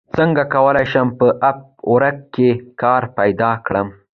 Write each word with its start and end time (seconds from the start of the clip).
څنګه 0.17 0.43
کولی 0.53 0.85
شم 0.91 1.07
په 1.19 1.27
اپ 1.49 1.59
ورک 1.91 2.17
کې 2.35 2.49
کار 2.81 3.03
پیدا 3.17 3.51
کړم 3.65 3.87